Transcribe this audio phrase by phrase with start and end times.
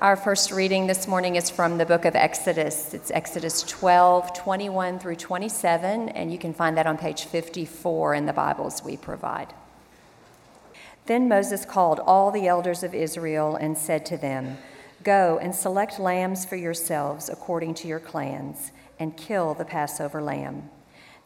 [0.00, 2.94] Our first reading this morning is from the book of Exodus.
[2.94, 8.24] It's Exodus 12, 21 through 27, and you can find that on page 54 in
[8.24, 9.52] the Bibles we provide.
[11.04, 14.56] Then Moses called all the elders of Israel and said to them,
[15.02, 20.70] Go and select lambs for yourselves according to your clans, and kill the Passover lamb.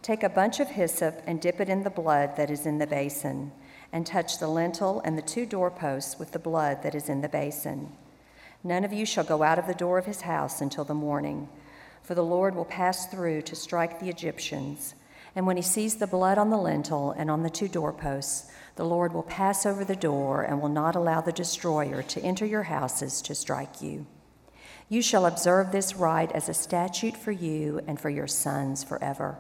[0.02, 2.88] Take a bunch of hyssop and dip it in the blood that is in the
[2.88, 3.52] basin,
[3.92, 7.28] and touch the lintel and the two doorposts with the blood that is in the
[7.28, 7.92] basin.
[8.66, 11.50] None of you shall go out of the door of his house until the morning,
[12.02, 14.94] for the Lord will pass through to strike the Egyptians.
[15.36, 18.84] And when he sees the blood on the lintel and on the two doorposts, the
[18.84, 22.62] Lord will pass over the door and will not allow the destroyer to enter your
[22.62, 24.06] houses to strike you.
[24.88, 29.36] You shall observe this rite as a statute for you and for your sons forever.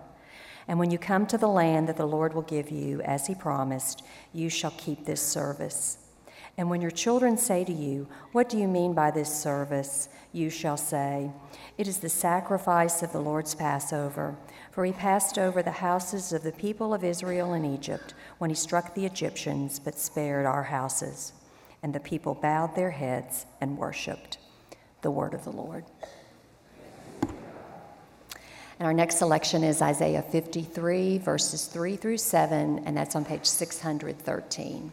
[0.68, 3.34] And when you come to the land that the Lord will give you, as he
[3.34, 6.03] promised, you shall keep this service.
[6.56, 10.08] And when your children say to you, What do you mean by this service?
[10.34, 11.30] you shall say,
[11.78, 14.36] It is the sacrifice of the Lord's Passover.
[14.72, 18.56] For he passed over the houses of the people of Israel in Egypt when he
[18.56, 21.32] struck the Egyptians, but spared our houses.
[21.82, 24.38] And the people bowed their heads and worshiped.
[25.02, 25.84] The word of the Lord.
[28.80, 33.46] And our next selection is Isaiah 53, verses 3 through 7, and that's on page
[33.46, 34.92] 613.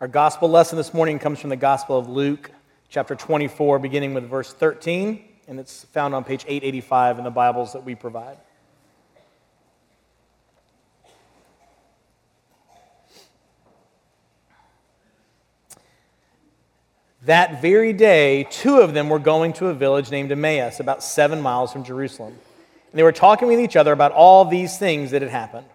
[0.00, 2.52] Our gospel lesson this morning comes from the Gospel of Luke,
[2.88, 7.72] chapter 24, beginning with verse 13, and it's found on page 885 in the Bibles
[7.72, 8.38] that we provide.
[17.22, 21.40] That very day, two of them were going to a village named Emmaus, about seven
[21.40, 22.34] miles from Jerusalem.
[22.92, 25.66] And they were talking with each other about all these things that had happened.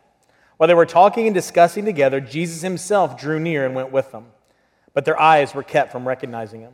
[0.64, 4.28] While they were talking and discussing together, Jesus himself drew near and went with them.
[4.94, 6.72] But their eyes were kept from recognizing him.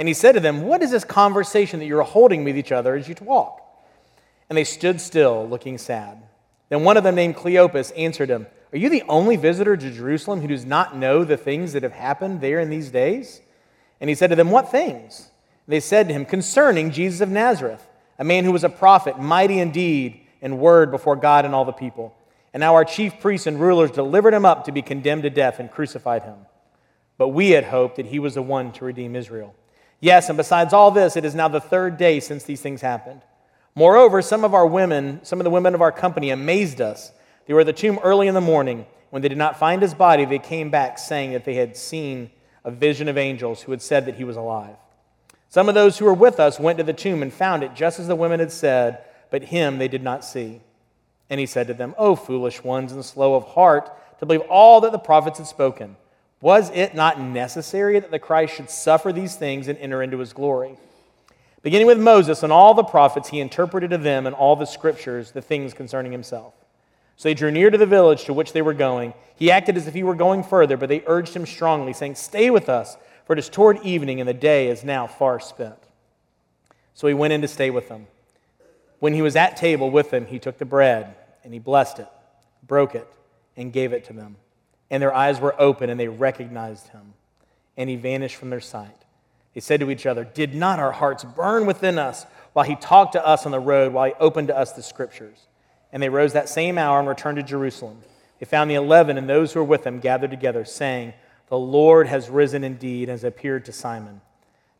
[0.00, 2.96] And he said to them, What is this conversation that you're holding with each other
[2.96, 3.62] as you walk?
[4.48, 6.20] And they stood still, looking sad.
[6.70, 10.40] Then one of them, named Cleopas, answered him, Are you the only visitor to Jerusalem
[10.40, 13.40] who does not know the things that have happened there in these days?
[14.00, 15.30] And he said to them, What things?
[15.68, 17.86] And they said to him, Concerning Jesus of Nazareth,
[18.18, 21.64] a man who was a prophet, mighty in deed and word before God and all
[21.64, 22.16] the people.
[22.52, 25.60] And now our chief priests and rulers delivered him up to be condemned to death
[25.60, 26.38] and crucified him.
[27.16, 29.54] But we had hoped that he was the one to redeem Israel.
[30.00, 33.20] Yes, and besides all this, it is now the third day since these things happened.
[33.74, 37.12] Moreover, some of our women, some of the women of our company, amazed us.
[37.46, 38.86] They were at the tomb early in the morning.
[39.10, 42.30] When they did not find his body, they came back saying that they had seen
[42.64, 44.76] a vision of angels who had said that he was alive.
[45.48, 47.98] Some of those who were with us went to the tomb and found it just
[47.98, 50.60] as the women had said, but him they did not see.
[51.30, 54.82] And he said to them, O foolish ones and slow of heart to believe all
[54.82, 55.96] that the prophets had spoken.
[56.40, 60.32] Was it not necessary that the Christ should suffer these things and enter into his
[60.32, 60.76] glory?
[61.62, 65.32] Beginning with Moses and all the prophets, he interpreted to them in all the scriptures
[65.32, 66.54] the things concerning himself.
[67.16, 69.12] So they drew near to the village to which they were going.
[69.36, 72.48] He acted as if he were going further, but they urged him strongly, saying, Stay
[72.48, 72.96] with us,
[73.26, 75.76] for it is toward evening, and the day is now far spent.
[76.94, 78.06] So he went in to stay with them.
[79.00, 81.14] When he was at table with them, he took the bread
[81.50, 82.06] and he blessed it,
[82.62, 83.08] broke it,
[83.56, 84.36] and gave it to them.
[84.88, 87.14] And their eyes were open, and they recognized him.
[87.76, 88.94] And he vanished from their sight.
[89.52, 93.14] They said to each other, Did not our hearts burn within us while he talked
[93.14, 95.48] to us on the road, while he opened to us the scriptures?
[95.92, 97.98] And they rose that same hour and returned to Jerusalem.
[98.38, 101.14] They found the eleven and those who were with them gathered together, saying,
[101.48, 104.20] The Lord has risen indeed and has appeared to Simon.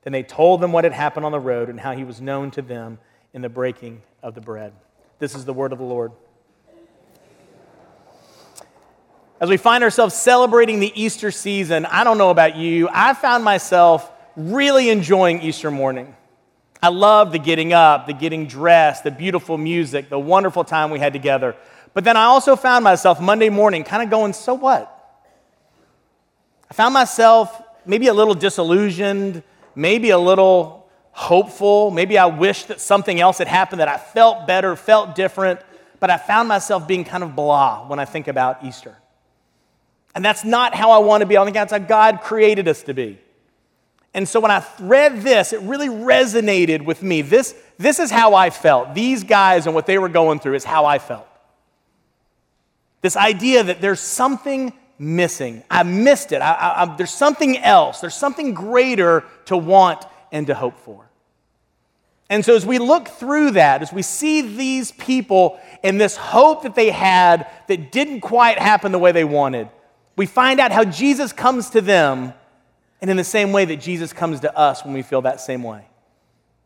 [0.03, 2.53] Then they told them what had happened on the road and how he was known
[2.53, 3.01] to them
[3.35, 4.73] in the breaking of the bread.
[5.19, 6.13] This is the word of the Lord.
[9.41, 13.43] As we find ourselves celebrating the Easter season, I don't know about you, I found
[13.43, 16.15] myself really enjoying Easter morning.
[16.83, 20.99] I loved the getting up, the getting dressed, the beautiful music, the wonderful time we
[20.99, 21.57] had together.
[21.95, 24.95] But then I also found myself Monday morning kind of going, so what?
[26.71, 29.43] I found myself maybe a little disillusioned,
[29.75, 31.91] maybe a little hopeful.
[31.91, 35.61] Maybe I wished that something else had happened that I felt better, felt different.
[35.99, 38.97] But I found myself being kind of blah when I think about Easter.
[40.15, 41.37] And that's not how I want to be.
[41.37, 43.19] I think that's how God created us to be.
[44.12, 47.23] And so when I read this, it really resonated with me.
[47.23, 48.95] This, this is how I felt.
[48.95, 51.29] These guys and what they were going through is how I felt.
[53.03, 55.62] This idea that there's something missing.
[55.71, 56.43] I missed it.
[56.43, 58.01] I, I, I, there's something else.
[58.01, 61.09] There's something greater to want and to hope for.
[62.29, 66.62] And so, as we look through that, as we see these people and this hope
[66.62, 69.69] that they had that didn't quite happen the way they wanted,
[70.21, 72.35] we find out how Jesus comes to them,
[73.01, 75.63] and in the same way that Jesus comes to us when we feel that same
[75.63, 75.83] way.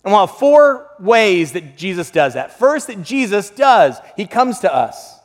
[0.03, 2.59] And we'll have four ways that Jesus does that.
[2.59, 5.21] First, that Jesus does, he comes to us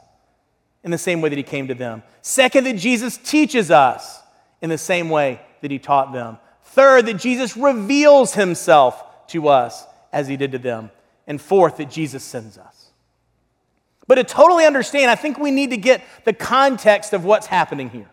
[0.83, 2.03] in the same way that he came to them.
[2.21, 4.21] Second, that Jesus teaches us
[4.61, 6.37] in the same way that he taught them.
[6.65, 10.91] Third, that Jesus reveals himself to us as he did to them.
[11.25, 12.91] And fourth, that Jesus sends us.
[14.05, 17.89] But to totally understand, I think we need to get the context of what's happening
[17.89, 18.11] here.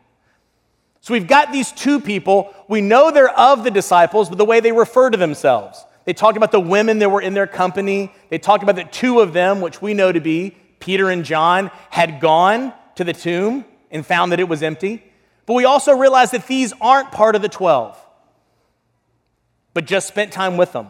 [1.07, 2.53] So we've got these two people.
[2.67, 5.85] We know they're of the disciples, but the way they refer to themselves.
[6.05, 8.13] They talked about the women that were in their company.
[8.29, 11.71] They talked about that two of them, which we know to be Peter and John,
[11.91, 15.01] had gone to the tomb and found that it was empty.
[15.47, 17.97] But we also realize that these aren't part of the 12,
[19.75, 20.89] but just spent time with them.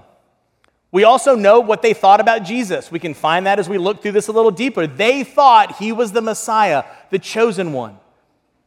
[0.92, 2.90] We also know what they thought about Jesus.
[2.90, 4.86] We can find that as we look through this a little deeper.
[4.86, 7.98] They thought he was the Messiah, the chosen one.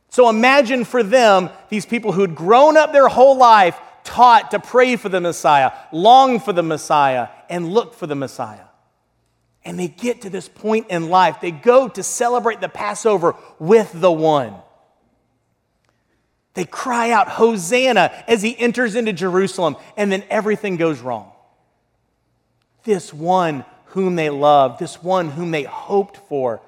[0.09, 4.95] So imagine for them, these people who'd grown up their whole life taught to pray
[4.95, 8.65] for the Messiah, long for the Messiah, and look for the Messiah.
[9.63, 11.41] And they get to this point in life.
[11.41, 14.55] They go to celebrate the Passover with the one.
[16.55, 21.31] They cry out, Hosanna, as he enters into Jerusalem, and then everything goes wrong.
[22.83, 26.61] This one whom they loved, this one whom they hoped for,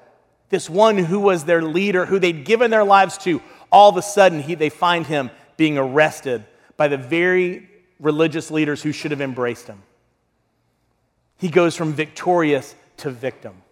[0.52, 3.40] this one who was their leader, who they'd given their lives to,
[3.72, 6.44] all of a sudden he, they find him being arrested
[6.76, 9.82] by the very religious leaders who should have embraced him.
[11.38, 13.62] He goes from victorious to victim.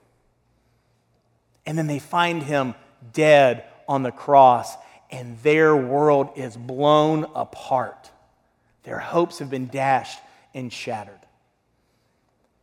[1.67, 2.75] And then they find him
[3.13, 4.75] dead on the cross,
[5.11, 8.11] and their world is blown apart.
[8.85, 10.19] Their hopes have been dashed
[10.55, 11.21] and shattered.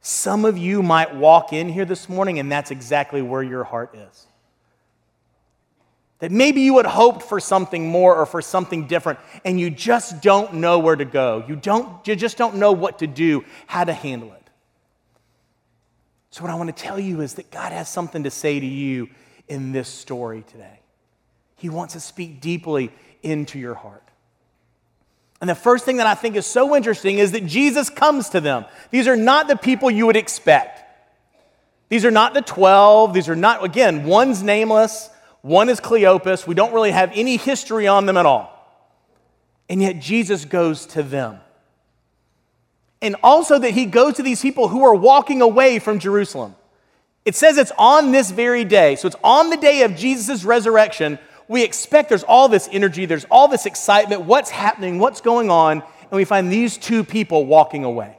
[0.08, 3.94] Some of you might walk in here this morning, and that's exactly where your heart
[3.94, 4.26] is.
[6.20, 10.22] That maybe you had hoped for something more or for something different, and you just
[10.22, 11.44] don't know where to go.
[11.46, 14.50] You, don't, you just don't know what to do, how to handle it.
[16.30, 18.66] So, what I want to tell you is that God has something to say to
[18.66, 19.10] you
[19.50, 20.80] in this story today.
[21.58, 22.94] He wants to speak deeply
[23.24, 24.07] into your heart.
[25.40, 28.42] And the first thing that I think is so interesting is that Jesus comes to
[28.42, 28.66] them.
[28.90, 30.82] These are not the people you would expect.
[31.90, 33.14] These are not the 12.
[33.14, 35.10] These are not, again, one's nameless,
[35.42, 36.46] one is Cleopas.
[36.48, 38.54] We don't really have any history on them at all.
[39.70, 41.40] And yet Jesus goes to them
[43.02, 46.56] and also that he goes to these people who are walking away from Jerusalem.
[47.26, 48.96] It says it's on this very day.
[48.96, 51.20] So it's on the day of Jesus' resurrection.
[51.48, 54.22] We expect there's all this energy, there's all this excitement.
[54.24, 55.00] What's happening?
[55.00, 55.82] What's going on?
[55.82, 58.18] And we find these two people walking away,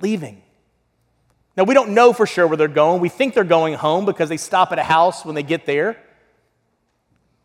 [0.00, 0.42] leaving.
[1.56, 3.00] Now, we don't know for sure where they're going.
[3.00, 5.96] We think they're going home because they stop at a house when they get there.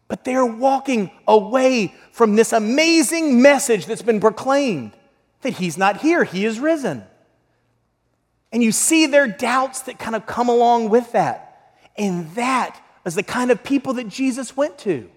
[0.07, 4.93] But they're walking away from this amazing message that's been proclaimed
[5.41, 7.03] that he's not here, he is risen.
[8.51, 11.75] And you see their doubts that kind of come along with that.
[11.95, 15.09] And that is the kind of people that Jesus went to.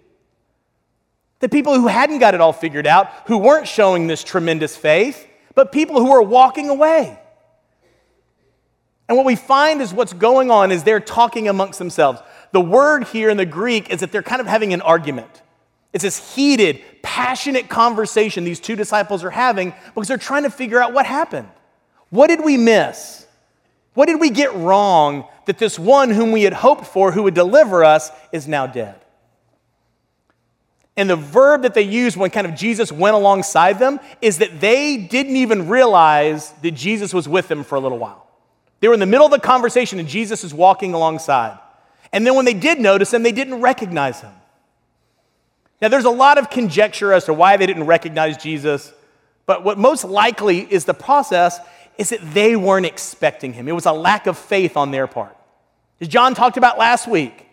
[1.40, 5.26] The people who hadn't got it all figured out, who weren't showing this tremendous faith,
[5.54, 7.18] but people who are walking away.
[9.08, 12.20] And what we find is what's going on is they're talking amongst themselves.
[12.52, 15.42] The word here in the Greek is that they're kind of having an argument.
[15.92, 20.80] It's this heated, passionate conversation these two disciples are having because they're trying to figure
[20.80, 21.48] out what happened.
[22.08, 23.21] What did we miss?
[23.94, 27.34] What did we get wrong that this one whom we had hoped for, who would
[27.34, 28.96] deliver us, is now dead?
[30.96, 34.60] And the verb that they used when kind of Jesus went alongside them is that
[34.60, 38.26] they didn't even realize that Jesus was with them for a little while.
[38.80, 41.58] They were in the middle of the conversation and Jesus is walking alongside.
[42.12, 44.32] And then when they did notice him, they didn't recognize him.
[45.80, 48.92] Now, there's a lot of conjecture as to why they didn't recognize Jesus,
[49.46, 51.58] But what most likely is the process
[51.98, 53.68] is that they weren't expecting him.
[53.68, 55.36] It was a lack of faith on their part.
[56.00, 57.46] As John talked about last week,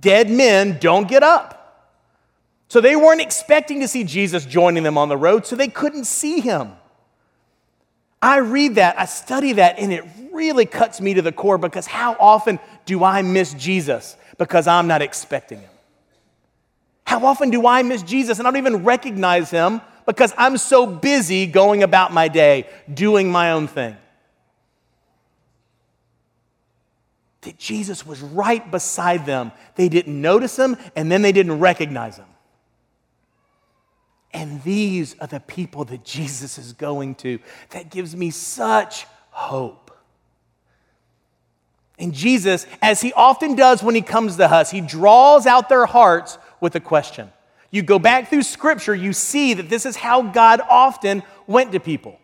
[0.00, 1.56] dead men don't get up.
[2.68, 6.04] So they weren't expecting to see Jesus joining them on the road, so they couldn't
[6.04, 6.72] see him.
[8.22, 11.86] I read that, I study that, and it really cuts me to the core because
[11.86, 15.70] how often do I miss Jesus because I'm not expecting him?
[17.04, 20.86] How often do I miss Jesus and I don't even recognize him because I'm so
[20.86, 23.96] busy going about my day, doing my own thing?
[27.42, 29.52] That Jesus was right beside them.
[29.76, 32.26] They didn't notice him and then they didn't recognize him.
[34.32, 37.38] And these are the people that Jesus is going to.
[37.70, 39.92] That gives me such hope.
[42.00, 45.86] And Jesus, as he often does when he comes to us, he draws out their
[45.86, 47.30] hearts with a question.
[47.70, 51.80] You go back through scripture, you see that this is how God often went to
[51.80, 52.18] people.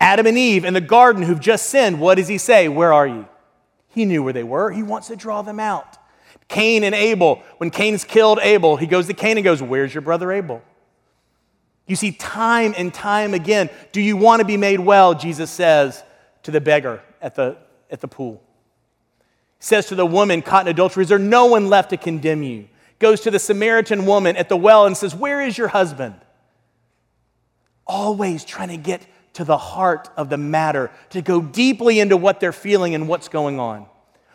[0.00, 2.68] Adam and Eve in the garden who've just sinned, what does he say?
[2.68, 3.28] Where are you?
[3.88, 4.70] He knew where they were.
[4.70, 5.98] He wants to draw them out.
[6.48, 10.00] Cain and Abel, when Cain's killed Abel, he goes to Cain and goes, Where's your
[10.00, 10.62] brother Abel?
[11.86, 15.14] You see, time and time again, do you want to be made well?
[15.14, 16.02] Jesus says
[16.44, 17.56] to the beggar at the,
[17.90, 18.42] at the pool.
[19.58, 22.42] He says to the woman caught in adultery, Is there no one left to condemn
[22.42, 22.68] you?
[23.00, 26.14] Goes to the Samaritan woman at the well and says, Where is your husband?
[27.86, 32.38] Always trying to get to the heart of the matter, to go deeply into what
[32.38, 33.86] they're feeling and what's going on.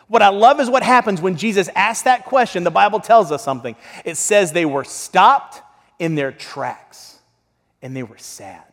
[0.08, 2.64] What I love is what happens when Jesus asks that question.
[2.64, 3.76] The Bible tells us something.
[4.04, 5.62] It says they were stopped
[5.98, 7.18] in their tracks
[7.82, 8.64] and they were sad.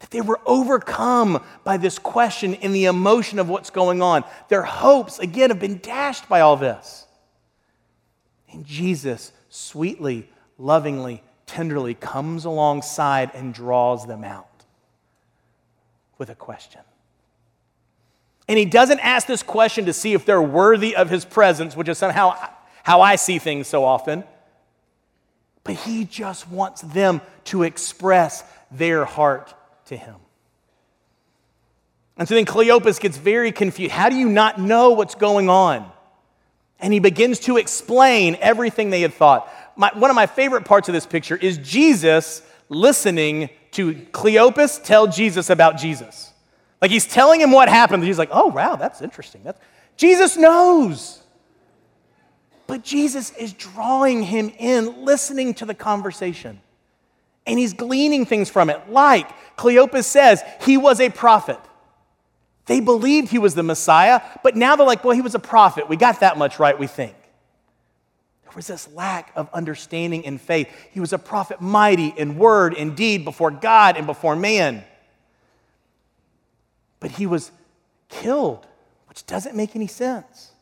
[0.00, 4.24] That they were overcome by this question and the emotion of what's going on.
[4.48, 7.06] Their hopes, again, have been dashed by all this.
[8.52, 10.28] And Jesus sweetly,
[10.58, 14.46] lovingly, tenderly comes alongside and draws them out
[16.18, 16.80] with a question.
[18.48, 21.88] And he doesn't ask this question to see if they're worthy of his presence, which
[21.88, 22.34] is somehow
[22.82, 24.24] how I see things so often.
[25.62, 29.54] But he just wants them to express their heart
[29.86, 30.16] to him.
[32.16, 33.92] And so then Cleopas gets very confused.
[33.92, 35.90] How do you not know what's going on?
[36.80, 39.52] And he begins to explain everything they had thought.
[39.76, 45.06] My, one of my favorite parts of this picture is Jesus listening to Cleopas tell
[45.06, 46.32] Jesus about Jesus.
[46.80, 48.02] Like he's telling him what happened.
[48.04, 49.42] He's like, oh, wow, that's interesting.
[49.44, 49.60] That's...
[49.96, 51.22] Jesus knows.
[52.66, 56.60] But Jesus is drawing him in, listening to the conversation.
[57.46, 58.90] And he's gleaning things from it.
[58.90, 61.58] Like Cleopas says, he was a prophet.
[62.70, 65.88] They believed he was the Messiah, but now they're like, well, he was a prophet.
[65.88, 67.16] We got that much right, we think.
[68.44, 70.68] There was this lack of understanding and faith.
[70.92, 74.84] He was a prophet, mighty in word and deed before God and before man
[77.00, 77.50] but he was
[78.08, 78.66] killed,
[79.08, 80.52] which doesn't make any sense.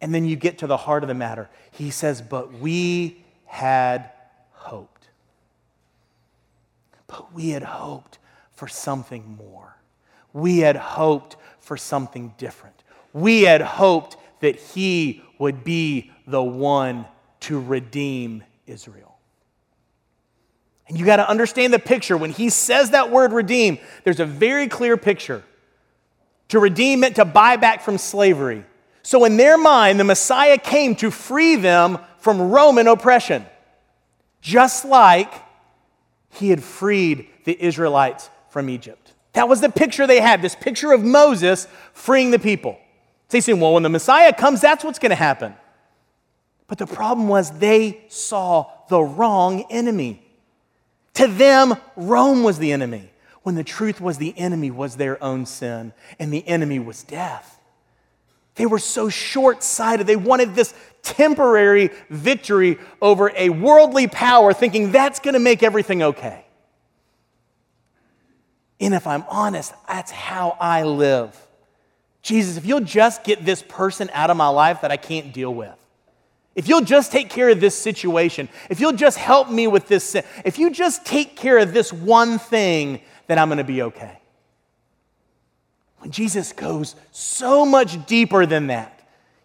[0.00, 1.48] And then you get to the heart of the matter.
[1.72, 4.10] He says, But we had
[4.52, 5.08] hoped.
[7.06, 8.18] But we had hoped
[8.52, 9.75] for something more.
[10.36, 12.84] We had hoped for something different.
[13.14, 17.06] We had hoped that he would be the one
[17.40, 19.16] to redeem Israel.
[20.88, 22.18] And you got to understand the picture.
[22.18, 25.42] When he says that word redeem, there's a very clear picture.
[26.48, 28.66] To redeem meant to buy back from slavery.
[29.02, 33.46] So, in their mind, the Messiah came to free them from Roman oppression,
[34.42, 35.32] just like
[36.28, 39.05] he had freed the Israelites from Egypt.
[39.36, 42.72] That was the picture they had this picture of Moses freeing the people.
[43.28, 45.54] So they say, well, when the Messiah comes, that's what's going to happen.
[46.68, 50.22] But the problem was they saw the wrong enemy.
[51.14, 53.10] To them, Rome was the enemy,
[53.42, 57.60] when the truth was the enemy was their own sin, and the enemy was death.
[58.54, 60.06] They were so short sighted.
[60.06, 66.02] They wanted this temporary victory over a worldly power, thinking that's going to make everything
[66.02, 66.45] okay.
[68.80, 71.34] And if I'm honest, that's how I live.
[72.22, 75.54] Jesus, if you'll just get this person out of my life that I can't deal
[75.54, 75.74] with,
[76.54, 80.04] if you'll just take care of this situation, if you'll just help me with this
[80.04, 83.82] sin, if you just take care of this one thing, then I'm going to be
[83.82, 84.18] okay.
[85.98, 88.96] When Jesus goes so much deeper than that,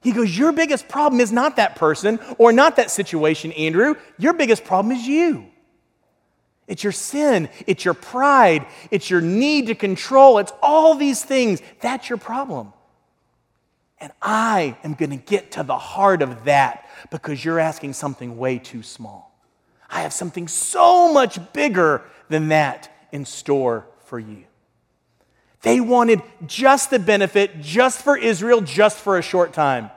[0.02, 3.96] he goes, Your biggest problem is not that person or not that situation, Andrew.
[4.18, 5.51] Your biggest problem is you.
[6.68, 11.62] It's your sin, it's your pride, it's your need to control, it's all these things.
[11.82, 12.72] That's your problem.
[14.00, 18.38] And I am going to get to the heart of that because you're asking something
[18.38, 19.38] way too small.
[19.90, 24.46] I have something so much bigger than that in store for you.
[25.62, 29.92] They wanted just the benefit, just for Israel, just for a short time.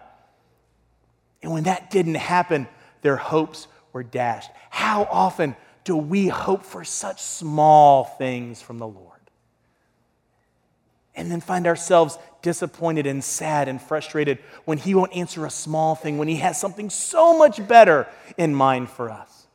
[1.43, 2.69] And when that didn't happen,
[3.01, 4.51] their hopes were dashed.
[4.69, 9.11] How often do we hope for such small things from the Lord?
[11.15, 15.95] And then find ourselves disappointed and sad and frustrated when He won't answer a small
[15.95, 19.47] thing, when He has something so much better in mind for us.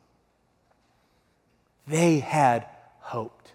[1.86, 2.66] They had
[3.00, 3.52] hoped.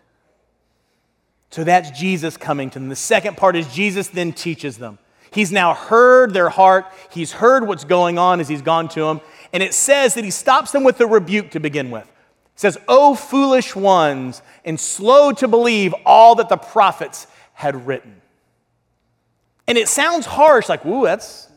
[1.50, 2.90] So that's Jesus coming to them.
[2.90, 5.00] The second part is Jesus then teaches them.
[5.32, 9.22] He's now heard their heart, he's heard what's going on as he's gone to them.
[9.52, 12.10] And it says that he stops them with a rebuke to begin with.
[12.56, 18.22] It says, O foolish ones, and slow to believe all that the prophets had written.
[19.68, 21.50] And it sounds harsh, like, ooh, that's,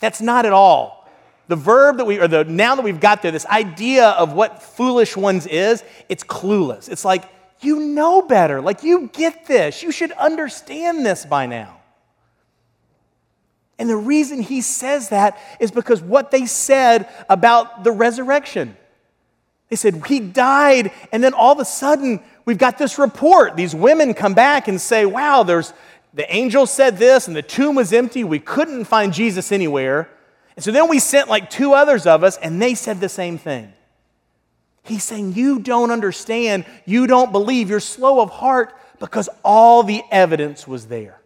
[0.00, 1.08] that's not at all.
[1.48, 4.62] The verb that we, or the now that we've got there, this idea of what
[4.62, 6.90] foolish ones is, it's clueless.
[6.90, 7.24] It's like,
[7.60, 8.60] you know better.
[8.60, 9.82] Like, you get this.
[9.82, 11.80] You should understand this by now.
[13.78, 18.76] And the reason he says that is because what they said about the resurrection.
[19.74, 23.56] They said, He died, and then all of a sudden, we've got this report.
[23.56, 25.72] These women come back and say, Wow, there's
[26.14, 28.22] the angel said this, and the tomb was empty.
[28.22, 30.08] We couldn't find Jesus anywhere.
[30.54, 33.36] And so then we sent like two others of us, and they said the same
[33.36, 33.72] thing.
[34.84, 36.66] He's saying, You don't understand.
[36.84, 37.68] You don't believe.
[37.68, 41.20] You're slow of heart because all the evidence was there.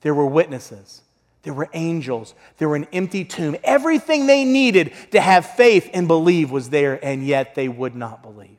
[0.00, 1.02] There were witnesses,
[1.44, 3.56] there were angels, there were an empty tomb.
[3.62, 8.22] Everything they needed to have faith and believe was there, and yet they would not
[8.22, 8.58] believe.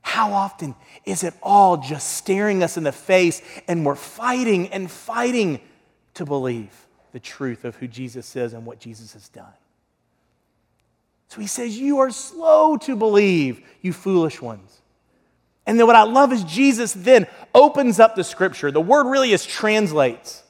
[0.00, 4.90] How often is it all just staring us in the face and we're fighting and
[4.90, 5.60] fighting
[6.14, 9.52] to believe the truth of who Jesus is and what Jesus has done?
[11.28, 14.82] So he says, You are slow to believe, you foolish ones.
[15.66, 18.70] And then what I love is Jesus then opens up the scripture.
[18.70, 20.41] The word really is translates.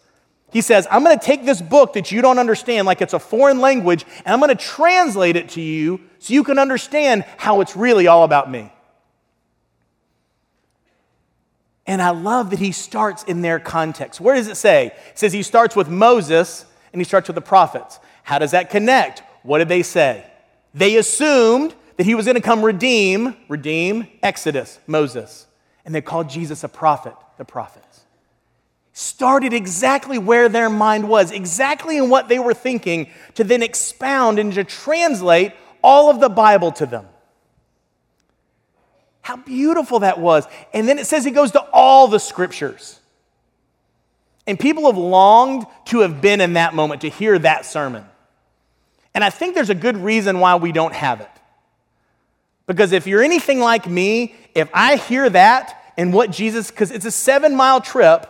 [0.52, 3.18] He says, I'm going to take this book that you don't understand like it's a
[3.18, 7.62] foreign language, and I'm going to translate it to you so you can understand how
[7.62, 8.70] it's really all about me.
[11.86, 14.20] And I love that he starts in their context.
[14.20, 14.88] Where does it say?
[15.10, 17.98] It says he starts with Moses and he starts with the prophets.
[18.22, 19.22] How does that connect?
[19.42, 20.24] What did they say?
[20.74, 25.46] They assumed that he was going to come redeem, redeem Exodus, Moses.
[25.84, 28.01] And they called Jesus a prophet, the prophets.
[28.92, 34.38] Started exactly where their mind was, exactly in what they were thinking, to then expound
[34.38, 35.52] and to translate
[35.82, 37.06] all of the Bible to them.
[39.22, 40.46] How beautiful that was.
[40.74, 42.98] And then it says he goes to all the scriptures.
[44.46, 48.04] And people have longed to have been in that moment to hear that sermon.
[49.14, 51.30] And I think there's a good reason why we don't have it.
[52.66, 57.04] Because if you're anything like me, if I hear that and what Jesus, because it's
[57.04, 58.26] a seven mile trip,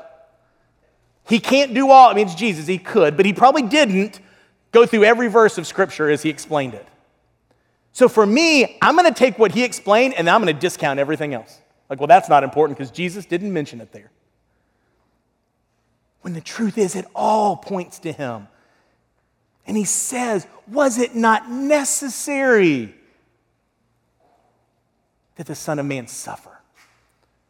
[1.28, 4.20] he can't do all, I mean, it's Jesus, he could, but he probably didn't
[4.72, 6.86] go through every verse of Scripture as he explained it.
[7.92, 10.98] So for me, I'm going to take what he explained and I'm going to discount
[10.98, 11.60] everything else.
[11.90, 14.10] Like, well, that's not important because Jesus didn't mention it there.
[16.22, 18.48] When the truth is, it all points to him.
[19.66, 22.94] And he says, Was it not necessary
[25.36, 26.51] that the Son of Man suffer?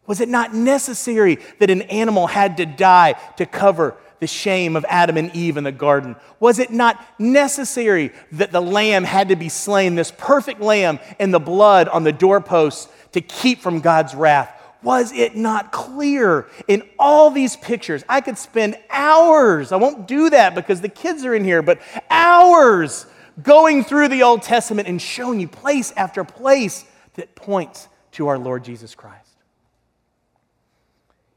[0.06, 4.84] Was it not necessary that an animal had to die to cover the shame of
[4.88, 6.16] Adam and Eve in the garden?
[6.40, 11.32] Was it not necessary that the lamb had to be slain, this perfect lamb, and
[11.32, 14.58] the blood on the doorposts to keep from God's wrath?
[14.82, 18.04] Was it not clear in all these pictures?
[18.08, 21.80] I could spend hours, I won't do that because the kids are in here, but
[22.10, 23.06] hours
[23.42, 26.84] going through the Old Testament and showing you place after place
[27.14, 29.21] that points to our Lord Jesus Christ.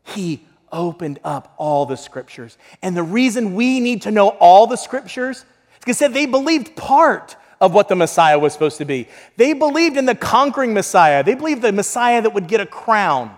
[0.05, 2.57] He opened up all the scriptures.
[2.81, 5.45] And the reason we need to know all the scriptures is
[5.79, 9.07] because they believed part of what the Messiah was supposed to be.
[9.37, 11.23] They believed in the conquering Messiah.
[11.23, 13.35] They believed the Messiah that would get a crown,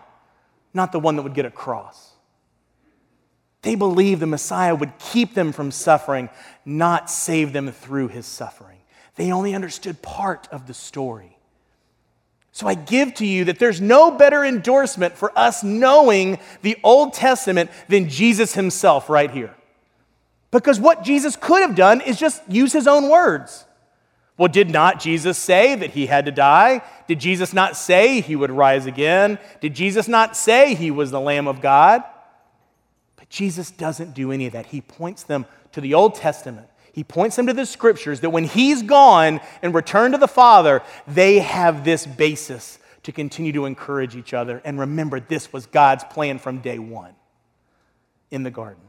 [0.74, 2.12] not the one that would get a cross.
[3.62, 6.30] They believed the Messiah would keep them from suffering,
[6.66, 8.80] not save them through his suffering.
[9.16, 11.37] They only understood part of the story.
[12.58, 17.14] So I give to you that there's no better endorsement for us knowing the Old
[17.14, 19.54] Testament than Jesus himself right here.
[20.50, 23.66] Because what Jesus could have done is just use his own words.
[24.40, 26.82] Well, did not Jesus say that he had to die?
[27.08, 29.38] Did Jesus not say he would rise again?
[29.62, 32.04] Did Jesus not say he was the Lamb of God?
[33.18, 34.66] But Jesus doesn't do any of that.
[34.66, 36.66] He points them to the Old Testament
[36.98, 40.82] He points them to the scriptures that when he's gone and returned to the Father,
[41.08, 44.64] they have this basis to continue to encourage each other.
[44.66, 47.14] And remember, this was God's plan from day one
[48.32, 48.82] in the garden.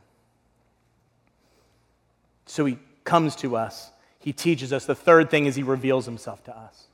[2.46, 3.90] So he comes to us,
[4.20, 4.86] he teaches us.
[4.86, 6.84] The third thing is he reveals himself to us.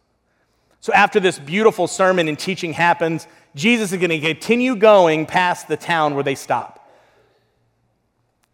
[0.81, 5.69] So after this beautiful sermon and teaching happens, Jesus is going to continue going past
[5.69, 6.84] the town where they stop.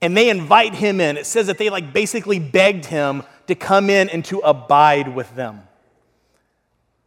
[0.03, 1.17] And they invite him in.
[1.17, 5.35] It says that they like basically begged him to come in and to abide with
[5.35, 5.63] them.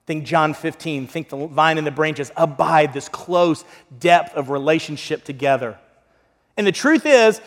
[0.05, 3.63] Think John 15, think the vine and the branches abide, this close
[3.99, 5.77] depth of relationship together.
[6.57, 7.39] And the truth is,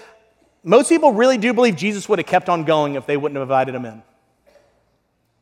[0.65, 3.43] most people really do believe Jesus would have kept on going if they wouldn't have
[3.43, 4.03] invited him in.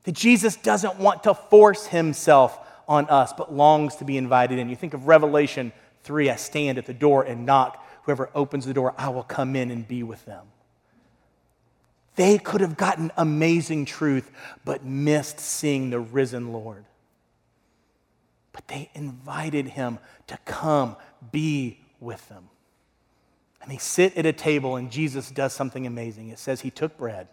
[0.03, 4.69] That Jesus doesn't want to force himself on us, but longs to be invited in.
[4.69, 7.84] You think of Revelation 3 I stand at the door and knock.
[8.05, 10.47] Whoever opens the door, I will come in and be with them.
[12.17, 14.31] They could have gotten amazing truth,
[14.65, 16.85] but missed seeing the risen Lord.
[18.53, 20.97] But they invited him to come
[21.33, 22.51] be with them.
[23.63, 26.29] And they sit at a table, and Jesus does something amazing.
[26.29, 27.29] It says he took bread,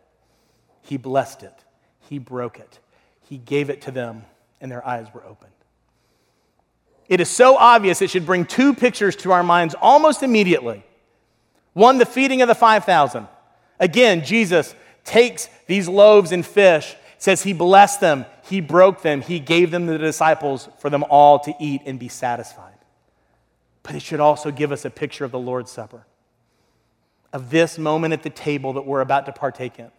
[0.82, 1.66] he blessed it,
[2.00, 2.80] he broke it,
[3.30, 4.24] he gave it to them,
[4.62, 5.52] and their eyes were opened.
[7.12, 10.86] It is so obvious it should bring two pictures to our minds almost immediately.
[11.74, 13.28] One, the feeding of the 5,000.
[13.82, 19.42] Again, Jesus takes these loaves and fish, says he blessed them, he broke them, he
[19.42, 22.78] gave them to the disciples for them all to eat and be satisfied.
[23.84, 26.06] But it should also give us a picture of the Lord's Supper
[27.34, 29.92] of this moment at the table that we're about to partake in.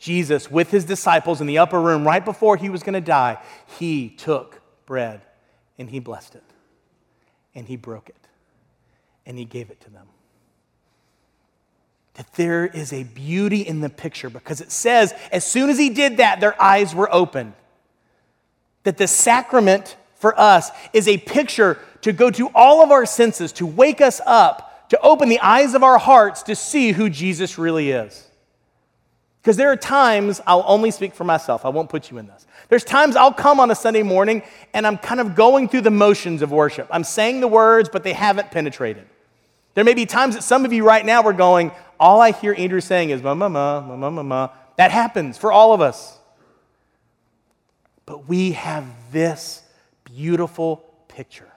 [0.00, 3.38] Jesus, with his disciples in the upper room right before he was going to die,
[3.78, 5.20] he took bread
[5.78, 6.42] and he blessed it
[7.54, 8.16] and he broke it
[9.26, 10.06] and he gave it to them.
[12.14, 15.90] That there is a beauty in the picture because it says, as soon as he
[15.90, 17.52] did that, their eyes were open.
[18.84, 23.52] That the sacrament for us is a picture to go to all of our senses,
[23.52, 27.58] to wake us up, to open the eyes of our hearts to see who Jesus
[27.58, 28.29] really is.
[29.40, 32.46] Because there are times, I'll only speak for myself, I won't put you in this.
[32.68, 34.42] There's times I'll come on a Sunday morning
[34.74, 36.86] and I'm kind of going through the motions of worship.
[36.90, 39.06] I'm saying the words, but they haven't penetrated.
[39.74, 42.54] There may be times that some of you right now are going, all I hear
[42.56, 44.50] Andrew saying is ma ma ma, ma ma ma.
[44.76, 46.18] That happens for all of us.
[48.04, 49.62] But we have this
[50.04, 51.49] beautiful picture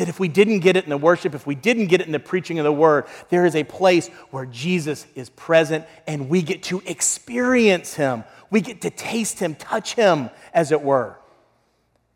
[0.00, 2.12] that if we didn't get it in the worship, if we didn't get it in
[2.12, 6.40] the preaching of the word, there is a place where Jesus is present and we
[6.40, 8.24] get to experience him.
[8.50, 11.18] We get to taste him, touch him, as it were.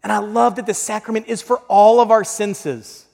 [0.02, 3.04] And I love that the sacrament is for all of our senses.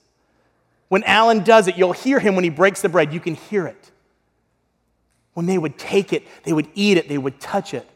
[0.87, 3.13] When Alan does it, you'll hear him when he breaks the bread.
[3.13, 3.91] You can hear it.
[5.35, 7.90] When they would take it, they would eat it, they would touch it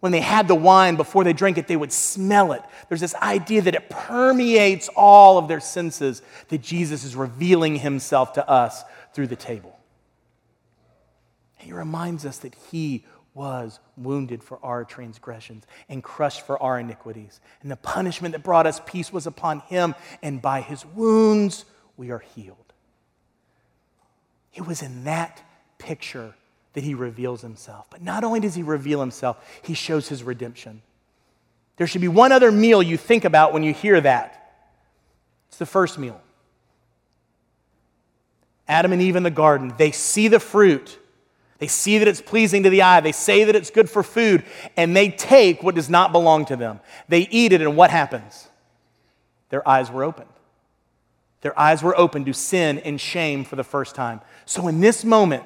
[0.00, 2.62] when they had the wine before they drank it, they would smell it.
[2.88, 8.34] There's this idea that it permeates all of their senses, that Jesus is revealing himself
[8.34, 9.78] to us through the table.
[11.56, 13.04] He reminds us that he
[13.34, 17.40] was wounded for our transgressions and crushed for our iniquities.
[17.62, 21.64] And the punishment that brought us peace was upon him, and by his wounds
[21.96, 22.72] we are healed.
[24.54, 25.42] It was in that
[25.78, 26.34] picture
[26.76, 27.86] that he reveals himself.
[27.88, 30.82] But not only does he reveal himself, he shows his redemption.
[31.78, 34.52] There should be one other meal you think about when you hear that.
[35.48, 36.20] It's the first meal.
[38.68, 40.98] Adam and Eve in the garden, they see the fruit.
[41.60, 43.00] They see that it's pleasing to the eye.
[43.00, 44.44] They say that it's good for food,
[44.76, 46.80] and they take what does not belong to them.
[47.08, 48.48] They eat it, and what happens?
[49.48, 50.28] Their eyes were opened.
[51.40, 54.20] Their eyes were opened to sin and shame for the first time.
[54.44, 55.44] So, in this moment,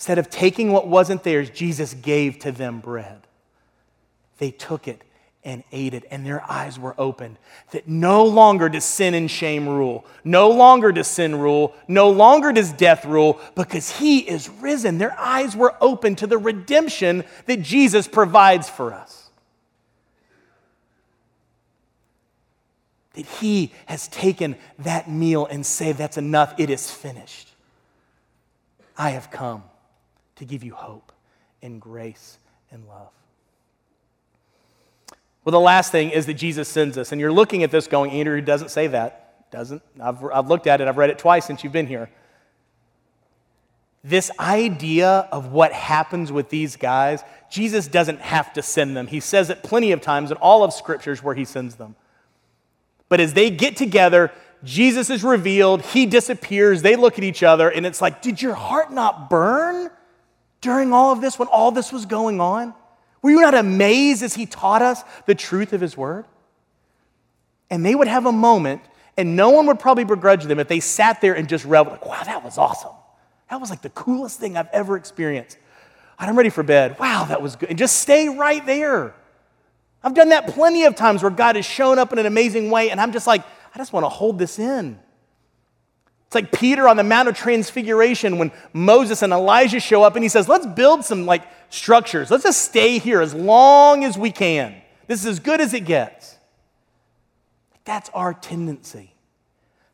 [0.00, 3.20] Instead of taking what wasn't theirs, Jesus gave to them bread.
[4.38, 5.02] They took it
[5.44, 7.36] and ate it, and their eyes were opened.
[7.72, 10.06] That no longer does sin and shame rule.
[10.24, 11.74] No longer does sin rule.
[11.86, 14.96] No longer does death rule, because He is risen.
[14.96, 19.28] Their eyes were open to the redemption that Jesus provides for us.
[23.12, 27.50] That He has taken that meal and said, That's enough, it is finished.
[28.96, 29.64] I have come
[30.40, 31.12] to give you hope
[31.62, 32.38] and grace
[32.70, 33.10] and love.
[35.44, 37.12] Well, the last thing is that Jesus sends us.
[37.12, 39.50] And you're looking at this going, Andrew doesn't say that.
[39.50, 39.82] Doesn't.
[40.02, 42.10] I've, I've looked at it, I've read it twice since you've been here.
[44.02, 49.08] This idea of what happens with these guys, Jesus doesn't have to send them.
[49.08, 51.96] He says it plenty of times in all of scriptures where he sends them.
[53.10, 54.30] But as they get together,
[54.64, 58.54] Jesus is revealed, he disappears, they look at each other, and it's like, did your
[58.54, 59.90] heart not burn
[60.60, 62.74] during all of this when all this was going on?
[63.22, 66.24] Were you not amazed as he taught us the truth of his word?
[67.68, 68.82] And they would have a moment,
[69.16, 72.06] and no one would probably begrudge them if they sat there and just reveled, like,
[72.06, 72.92] wow, that was awesome.
[73.50, 75.58] That was like the coolest thing I've ever experienced.
[76.18, 76.98] I'm ready for bed.
[76.98, 77.70] Wow, that was good.
[77.70, 79.14] And just stay right there.
[80.02, 82.90] I've done that plenty of times where God has shown up in an amazing way,
[82.90, 83.42] and I'm just like,
[83.74, 84.98] I just want to hold this in.
[86.30, 90.22] It's like Peter on the Mount of Transfiguration when Moses and Elijah show up and
[90.22, 92.30] he says, Let's build some like structures.
[92.30, 94.76] Let's just stay here as long as we can.
[95.08, 96.36] This is as good as it gets.
[97.84, 99.12] That's our tendency.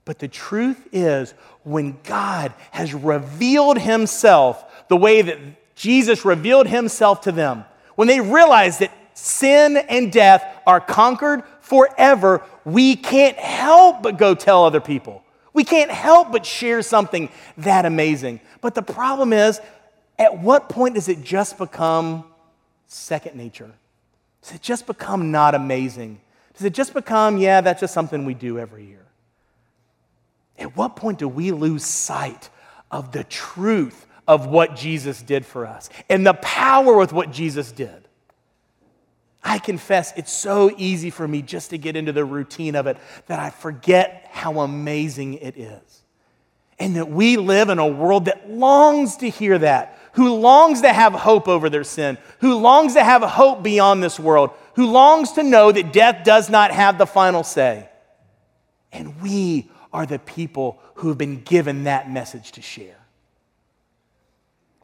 [0.05, 5.39] But the truth is, when God has revealed himself the way that
[5.75, 12.43] Jesus revealed himself to them, when they realize that sin and death are conquered forever,
[12.67, 15.23] we can't help but go tell other people.
[15.57, 18.41] We can't help but share something that amazing.
[18.61, 19.59] But the problem is,
[20.19, 22.25] at what point does it just become
[22.89, 23.73] second nature?
[24.43, 26.21] Does it just become not amazing?
[26.53, 29.07] Does it just become, yeah, that's just something we do every year?
[30.59, 32.51] At what point do we lose sight
[32.91, 37.73] of the truth of what Jesus did for us and the power with what Jesus
[37.73, 38.06] did?
[39.47, 42.99] I confess it's so easy for me just to get into the routine of it
[43.27, 46.03] that I forget how amazing it is.
[46.81, 50.93] And that we live in a world that longs to hear that, who longs to
[50.93, 55.31] have hope over their sin, who longs to have hope beyond this world, who longs
[55.33, 57.89] to know that death does not have the final say.
[58.91, 62.99] And we are the people who have been given that message to share.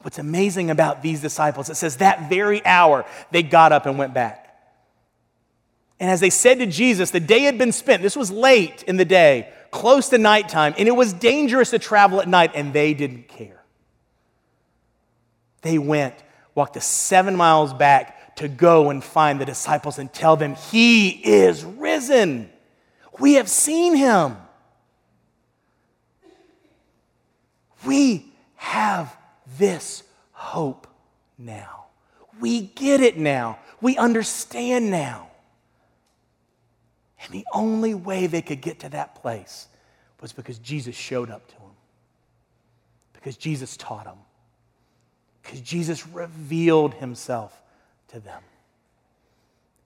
[0.03, 4.15] What's amazing about these disciples, it says that very hour they got up and went
[4.15, 4.42] back.
[6.03, 8.03] And as they said to Jesus, the day had been spent.
[8.03, 12.21] This was late in the day, close to nighttime, and it was dangerous to travel
[12.21, 13.63] at night, and they didn't care.
[15.61, 16.17] They went,
[16.57, 21.11] walked the seven miles back to go and find the disciples and tell them, He
[21.11, 22.51] is risen.
[23.21, 24.39] We have seen him.
[27.87, 29.17] We have
[29.57, 30.89] this hope
[31.39, 31.85] now.
[32.41, 33.61] We get it now.
[33.81, 35.29] We understand now.
[37.25, 39.69] And the only way they could get to that place
[40.21, 41.71] was because Jesus showed up to them,
[43.13, 44.19] because Jesus taught them,
[45.43, 47.61] because Jesus revealed himself
[48.09, 48.43] to them.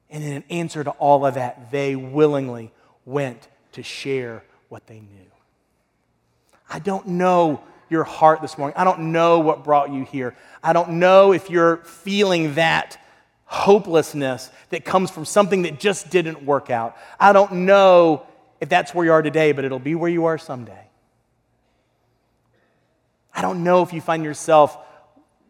[0.09, 2.73] And in an answer to all of that, they willingly
[3.05, 5.31] went to share what they knew.
[6.69, 8.77] I don't know your heart this morning.
[8.77, 10.37] I don't know what brought you here.
[10.63, 13.01] I don't know if you're feeling that
[13.47, 16.97] hopelessness that comes from something that just didn't work out.
[17.19, 18.27] I don't know
[18.61, 20.87] if that's where you are today, but it'll be where you are someday.
[23.33, 24.77] I don't know if you find yourself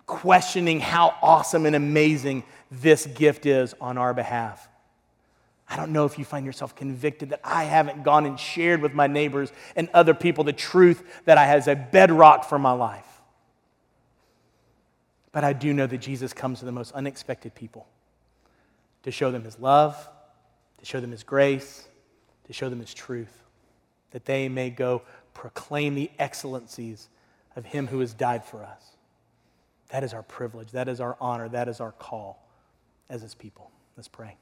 [0.07, 4.69] questioning how awesome and amazing this gift is on our behalf.
[5.69, 8.95] I don't know if you find yourself convicted that I haven't gone and shared with
[8.95, 13.05] my neighbors and other people the truth that I has a bedrock for my life.
[15.37, 17.87] But I do know that Jesus comes to the most unexpected people
[19.03, 19.95] to show them his love,
[20.79, 21.87] to show them his grace,
[22.47, 23.43] to show them his truth,
[24.13, 25.03] that they may go
[25.35, 27.11] proclaim the excellencies
[27.55, 28.83] of him who has died for us.
[29.91, 30.71] That is our privilege.
[30.71, 31.51] That is our honor.
[31.51, 32.43] That is our call
[33.11, 33.71] as his people.
[33.95, 34.39] Let's pray.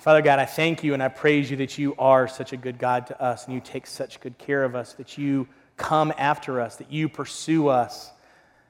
[0.00, 2.78] Father God, I thank you and I praise you that you are such a good
[2.78, 5.48] God to us and you take such good care of us, that you
[5.78, 8.10] come after us, that you pursue us.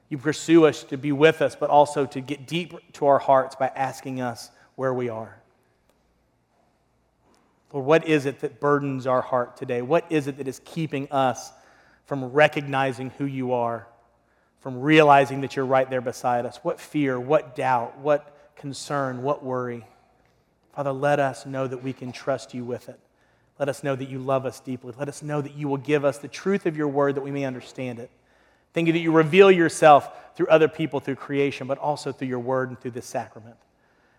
[0.07, 3.55] You pursue us to be with us, but also to get deep to our hearts
[3.55, 5.39] by asking us where we are.
[7.73, 9.81] Lord, what is it that burdens our heart today?
[9.81, 11.51] What is it that is keeping us
[12.05, 13.87] from recognizing who you are,
[14.61, 16.57] from realizing that you're right there beside us?
[16.63, 19.85] What fear, what doubt, what concern, what worry?
[20.73, 22.99] Father, let us know that we can trust you with it.
[23.59, 24.93] Let us know that you love us deeply.
[24.97, 27.31] Let us know that you will give us the truth of your word that we
[27.31, 28.09] may understand it.
[28.73, 32.39] Thank you that you reveal yourself through other people, through creation, but also through your
[32.39, 33.57] word and through this sacrament.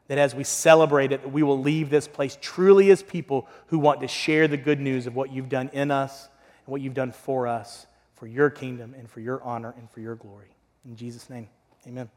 [0.08, 4.00] That as we celebrate it, we will leave this place truly as people who want
[4.00, 6.28] to share the good news of what you've done in us
[6.66, 10.00] and what you've done for us, for your kingdom and for your honor and for
[10.00, 10.50] your glory.
[10.84, 11.48] In Jesus' name,
[11.86, 12.10] amen.